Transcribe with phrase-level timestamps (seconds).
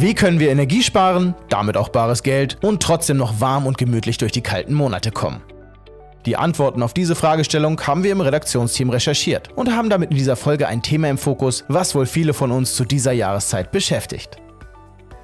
[0.00, 4.16] Wie können wir Energie sparen, damit auch bares Geld und trotzdem noch warm und gemütlich
[4.16, 5.42] durch die kalten Monate kommen?
[6.24, 10.36] Die Antworten auf diese Fragestellung haben wir im Redaktionsteam recherchiert und haben damit in dieser
[10.36, 14.36] Folge ein Thema im Fokus, was wohl viele von uns zu dieser Jahreszeit beschäftigt.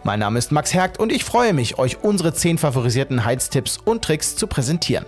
[0.02, 4.02] Mein Name ist Max Hergt und ich freue mich, euch unsere 10 favorisierten Heiztipps und
[4.02, 5.06] Tricks zu präsentieren.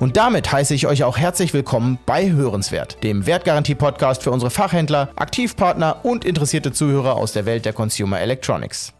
[0.00, 5.08] Und damit heiße ich euch auch herzlich willkommen bei Hörenswert, dem Wertgarantie-Podcast für unsere Fachhändler,
[5.16, 8.92] Aktivpartner und interessierte Zuhörer aus der Welt der Consumer Electronics.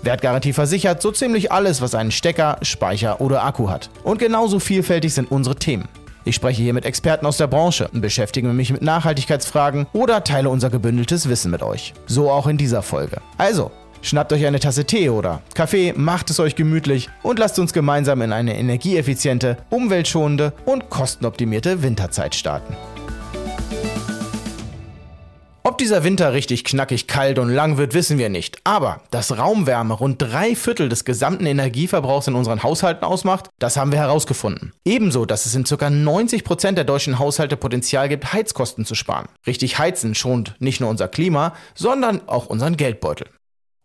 [0.00, 3.90] Wertgarantie versichert so ziemlich alles, was einen Stecker, Speicher oder Akku hat.
[4.04, 5.86] Und genauso vielfältig sind unsere Themen.
[6.24, 10.70] Ich spreche hier mit Experten aus der Branche, beschäftige mich mit Nachhaltigkeitsfragen oder teile unser
[10.70, 11.92] gebündeltes Wissen mit euch.
[12.06, 13.20] So auch in dieser Folge.
[13.36, 13.70] Also,
[14.04, 18.22] schnappt euch eine Tasse Tee oder Kaffee, macht es euch gemütlich und lasst uns gemeinsam
[18.22, 22.76] in eine energieeffiziente, umweltschonende und kostenoptimierte Winterzeit starten.
[25.66, 28.58] Ob dieser Winter richtig knackig kalt und lang wird, wissen wir nicht.
[28.64, 33.90] Aber dass Raumwärme rund drei Viertel des gesamten Energieverbrauchs in unseren Haushalten ausmacht, das haben
[33.90, 34.74] wir herausgefunden.
[34.84, 35.88] Ebenso, dass es in ca.
[35.88, 39.26] 90 Prozent der deutschen Haushalte Potenzial gibt, Heizkosten zu sparen.
[39.46, 43.26] Richtig heizen schont nicht nur unser Klima, sondern auch unseren Geldbeutel.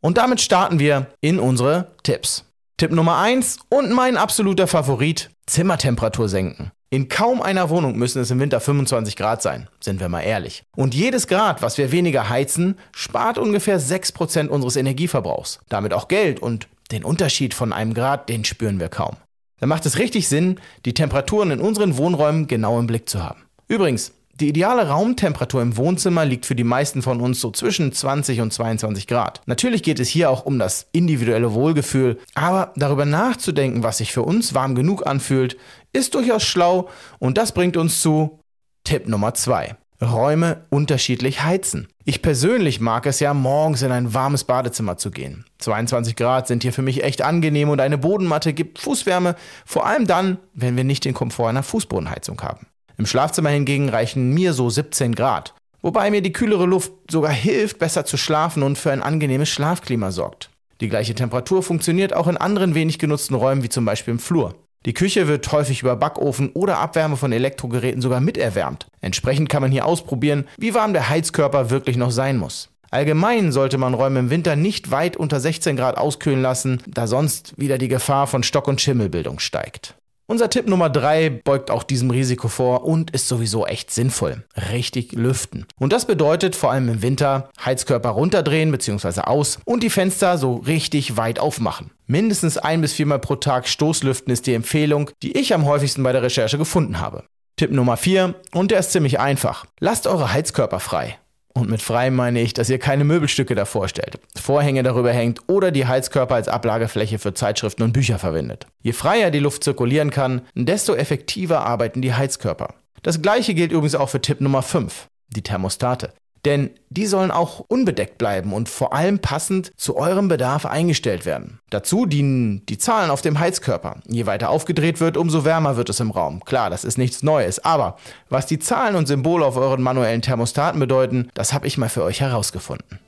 [0.01, 2.45] Und damit starten wir in unsere Tipps.
[2.77, 6.71] Tipp Nummer 1 und mein absoluter Favorit, Zimmertemperatur senken.
[6.91, 10.63] In kaum einer Wohnung müssen es im Winter 25 Grad sein, sind wir mal ehrlich.
[10.75, 15.59] Und jedes Grad, was wir weniger heizen, spart ungefähr 6% unseres Energieverbrauchs.
[15.69, 19.17] Damit auch Geld und den Unterschied von einem Grad, den spüren wir kaum.
[19.59, 23.43] Da macht es richtig Sinn, die Temperaturen in unseren Wohnräumen genau im Blick zu haben.
[23.67, 28.41] Übrigens, die ideale Raumtemperatur im Wohnzimmer liegt für die meisten von uns so zwischen 20
[28.41, 29.41] und 22 Grad.
[29.45, 34.23] Natürlich geht es hier auch um das individuelle Wohlgefühl, aber darüber nachzudenken, was sich für
[34.23, 35.57] uns warm genug anfühlt,
[35.93, 38.39] ist durchaus schlau und das bringt uns zu
[38.83, 39.75] Tipp Nummer 2.
[40.01, 41.89] Räume unterschiedlich heizen.
[42.05, 45.45] Ich persönlich mag es ja, morgens in ein warmes Badezimmer zu gehen.
[45.59, 49.35] 22 Grad sind hier für mich echt angenehm und eine Bodenmatte gibt Fußwärme,
[49.65, 52.67] vor allem dann, wenn wir nicht den Komfort einer Fußbodenheizung haben.
[52.99, 57.79] Im Schlafzimmer hingegen reichen mir so 17 Grad, wobei mir die kühlere Luft sogar hilft,
[57.79, 60.49] besser zu schlafen und für ein angenehmes Schlafklima sorgt.
[60.81, 64.55] Die gleiche Temperatur funktioniert auch in anderen wenig genutzten Räumen wie zum Beispiel im Flur.
[64.85, 68.87] Die Küche wird häufig über Backofen oder Abwärme von Elektrogeräten sogar miterwärmt.
[68.99, 72.67] Entsprechend kann man hier ausprobieren, wie warm der Heizkörper wirklich noch sein muss.
[72.91, 77.53] Allgemein sollte man Räume im Winter nicht weit unter 16 Grad auskühlen lassen, da sonst
[77.55, 79.95] wieder die Gefahr von Stock- und Schimmelbildung steigt.
[80.29, 84.43] Unser Tipp Nummer 3 beugt auch diesem Risiko vor und ist sowieso echt sinnvoll.
[84.71, 85.65] Richtig lüften.
[85.79, 89.21] Und das bedeutet vor allem im Winter Heizkörper runterdrehen bzw.
[89.21, 91.89] aus und die Fenster so richtig weit aufmachen.
[92.05, 96.11] Mindestens ein bis viermal pro Tag Stoßlüften ist die Empfehlung, die ich am häufigsten bei
[96.11, 97.23] der Recherche gefunden habe.
[97.55, 99.65] Tipp Nummer 4 und der ist ziemlich einfach.
[99.79, 101.17] Lasst eure Heizkörper frei.
[101.59, 105.71] Und mit frei meine ich, dass ihr keine Möbelstücke davor stellt, Vorhänge darüber hängt oder
[105.71, 108.65] die Heizkörper als Ablagefläche für Zeitschriften und Bücher verwendet.
[108.81, 112.75] Je freier die Luft zirkulieren kann, desto effektiver arbeiten die Heizkörper.
[113.01, 116.13] Das gleiche gilt übrigens auch für Tipp Nummer 5, die Thermostate.
[116.45, 121.59] Denn die sollen auch unbedeckt bleiben und vor allem passend zu eurem Bedarf eingestellt werden.
[121.69, 123.97] Dazu dienen die Zahlen auf dem Heizkörper.
[124.07, 126.43] Je weiter aufgedreht wird, umso wärmer wird es im Raum.
[126.45, 127.97] Klar, das ist nichts Neues, aber
[128.29, 132.03] was die Zahlen und Symbole auf euren manuellen Thermostaten bedeuten, das habe ich mal für
[132.03, 132.99] euch herausgefunden.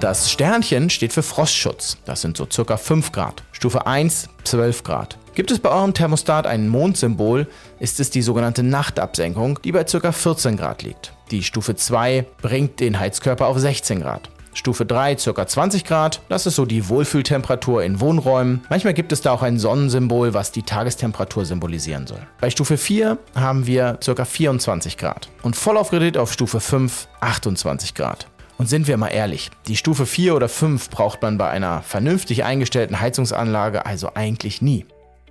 [0.00, 1.98] Das Sternchen steht für Frostschutz.
[2.04, 3.42] Das sind so circa 5 Grad.
[3.50, 5.18] Stufe 1, 12 Grad.
[5.34, 7.48] Gibt es bei eurem Thermostat ein Mondsymbol,
[7.80, 10.12] ist es die sogenannte Nachtabsenkung, die bei ca.
[10.12, 11.12] 14 Grad liegt.
[11.30, 14.30] Die Stufe 2 bringt den Heizkörper auf 16 Grad.
[14.54, 15.46] Stufe 3 ca.
[15.46, 18.62] 20 Grad, das ist so die Wohlfühltemperatur in Wohnräumen.
[18.70, 22.20] Manchmal gibt es da auch ein Sonnensymbol, was die Tagestemperatur symbolisieren soll.
[22.40, 24.24] Bei Stufe 4 haben wir ca.
[24.24, 28.26] 24 Grad und voll aufgedreht auf Stufe 5 28 Grad.
[28.56, 32.42] Und sind wir mal ehrlich, die Stufe 4 oder 5 braucht man bei einer vernünftig
[32.42, 34.86] eingestellten Heizungsanlage also eigentlich nie.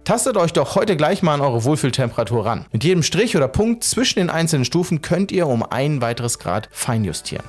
[0.07, 2.65] Tastet euch doch heute gleich mal an eure Wohlfühltemperatur ran.
[2.71, 6.69] Mit jedem Strich oder Punkt zwischen den einzelnen Stufen könnt ihr um ein weiteres Grad
[6.71, 7.43] feinjustieren.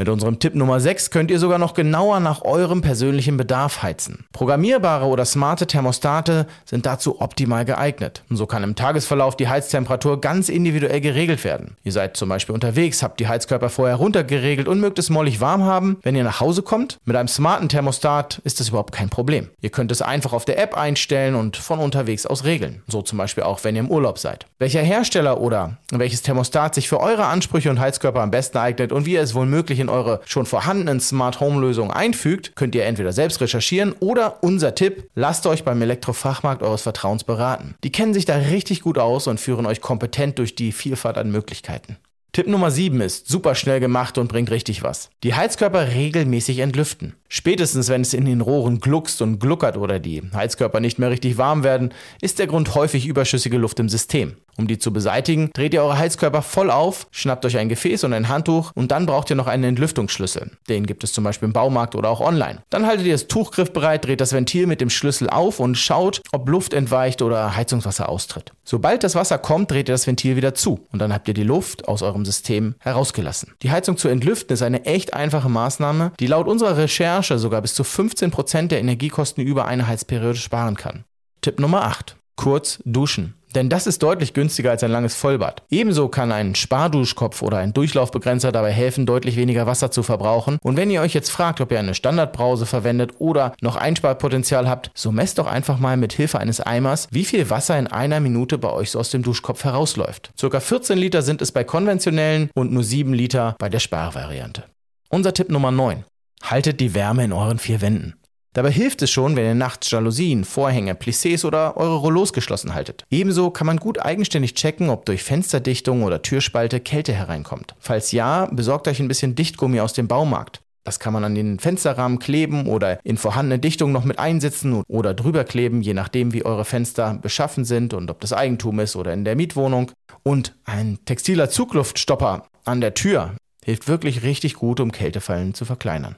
[0.00, 4.24] Mit unserem Tipp Nummer 6 könnt ihr sogar noch genauer nach eurem persönlichen Bedarf heizen.
[4.32, 8.22] Programmierbare oder smarte Thermostate sind dazu optimal geeignet.
[8.30, 11.76] So kann im Tagesverlauf die Heiztemperatur ganz individuell geregelt werden.
[11.84, 15.64] Ihr seid zum Beispiel unterwegs, habt die Heizkörper vorher runtergeregelt und mögt es mollig warm
[15.64, 15.98] haben.
[16.00, 19.50] Wenn ihr nach Hause kommt, mit einem smarten Thermostat ist das überhaupt kein Problem.
[19.60, 22.82] Ihr könnt es einfach auf der App einstellen und von unterwegs aus regeln.
[22.88, 24.46] So zum Beispiel auch, wenn ihr im Urlaub seid.
[24.58, 29.04] Welcher Hersteller oder welches Thermostat sich für eure Ansprüche und Heizkörper am besten eignet und
[29.04, 32.84] wie ihr es wohl möglich in eure schon vorhandenen Smart Home Lösungen einfügt, könnt ihr
[32.84, 37.74] entweder selbst recherchieren oder unser Tipp, lasst euch beim Elektrofachmarkt eures Vertrauens beraten.
[37.84, 41.30] Die kennen sich da richtig gut aus und führen euch kompetent durch die Vielfalt an
[41.30, 41.96] Möglichkeiten.
[42.32, 45.10] Tipp Nummer 7 ist super schnell gemacht und bringt richtig was.
[45.24, 47.16] Die Heizkörper regelmäßig entlüften.
[47.28, 51.38] Spätestens wenn es in den Rohren gluckst und gluckert oder die Heizkörper nicht mehr richtig
[51.38, 54.36] warm werden, ist der Grund häufig überschüssige Luft im System.
[54.56, 58.12] Um die zu beseitigen, dreht ihr eure Heizkörper voll auf, schnappt euch ein Gefäß und
[58.12, 60.52] ein Handtuch und dann braucht ihr noch einen Entlüftungsschlüssel.
[60.68, 62.62] Den gibt es zum Beispiel im Baumarkt oder auch online.
[62.70, 66.22] Dann haltet ihr das Tuch griffbereit, dreht das Ventil mit dem Schlüssel auf und schaut,
[66.32, 68.52] ob Luft entweicht oder Heizungswasser austritt.
[68.64, 71.42] Sobald das Wasser kommt, dreht ihr das Ventil wieder zu und dann habt ihr die
[71.42, 73.54] Luft aus eurem System herausgelassen.
[73.62, 77.74] Die Heizung zu entlüften ist eine echt einfache Maßnahme, die laut unserer Recherche sogar bis
[77.74, 81.04] zu 15% der Energiekosten über eine Heizperiode sparen kann.
[81.40, 82.16] Tipp Nummer 8.
[82.36, 83.39] Kurz duschen.
[83.54, 85.62] Denn das ist deutlich günstiger als ein langes Vollbad.
[85.70, 90.58] Ebenso kann ein Sparduschkopf oder ein Durchlaufbegrenzer dabei helfen, deutlich weniger Wasser zu verbrauchen.
[90.62, 94.90] Und wenn ihr euch jetzt fragt, ob ihr eine Standardbrause verwendet oder noch Einsparpotenzial habt,
[94.94, 98.58] so messt doch einfach mal mit Hilfe eines Eimers, wie viel Wasser in einer Minute
[98.58, 100.30] bei euch so aus dem Duschkopf herausläuft.
[100.38, 104.64] Circa 14 Liter sind es bei konventionellen und nur 7 Liter bei der Sparvariante.
[105.08, 106.04] Unser Tipp Nummer 9.
[106.42, 108.14] Haltet die Wärme in euren vier Wänden.
[108.52, 113.04] Dabei hilft es schon, wenn ihr nachts Jalousien, Vorhänge, Plissés oder eure Rollos geschlossen haltet.
[113.08, 117.76] Ebenso kann man gut eigenständig checken, ob durch Fensterdichtung oder Türspalte Kälte hereinkommt.
[117.78, 120.62] Falls ja, besorgt euch ein bisschen Dichtgummi aus dem Baumarkt.
[120.82, 125.14] Das kann man an den Fensterrahmen kleben oder in vorhandene Dichtung noch mit einsetzen oder
[125.14, 129.12] drüber kleben, je nachdem wie eure Fenster beschaffen sind und ob das Eigentum ist oder
[129.12, 129.92] in der Mietwohnung.
[130.24, 136.16] Und ein textiler Zugluftstopper an der Tür hilft wirklich richtig gut, um Kältefallen zu verkleinern.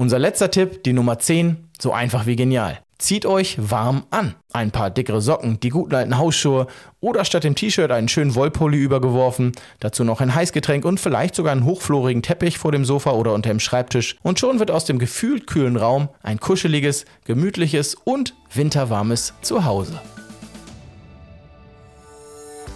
[0.00, 2.78] Unser letzter Tipp, die Nummer 10, so einfach wie genial.
[2.98, 4.36] Zieht euch warm an.
[4.52, 6.68] Ein paar dickere Socken, die guten alten Hausschuhe
[7.00, 9.50] oder statt dem T-Shirt einen schönen Wollpulli übergeworfen,
[9.80, 13.50] dazu noch ein Heißgetränk und vielleicht sogar einen hochflorigen Teppich vor dem Sofa oder unter
[13.50, 19.34] dem Schreibtisch und schon wird aus dem gefühlt kühlen Raum ein kuscheliges, gemütliches und winterwarmes
[19.42, 20.00] Zuhause.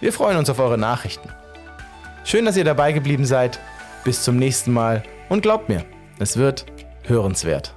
[0.00, 1.28] Wir freuen uns auf eure Nachrichten.
[2.30, 3.58] Schön, dass ihr dabei geblieben seid.
[4.04, 5.84] Bis zum nächsten Mal und glaubt mir,
[6.20, 6.64] es wird
[7.02, 7.74] hörenswert.